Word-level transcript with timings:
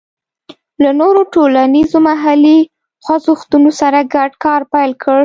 له 0.83 0.89
نورو 1.01 1.21
ټولنیزو 1.33 1.97
محلي 2.09 2.59
خوځښتونو 3.03 3.69
سره 3.81 3.99
ګډ 4.13 4.31
کار 4.45 4.61
پیل 4.73 4.91
کړ. 5.03 5.19